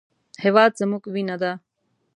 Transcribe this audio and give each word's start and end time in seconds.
هېواد 0.43 0.71
زموږ 0.79 1.03
وینه 1.13 1.35
ده 1.41 1.51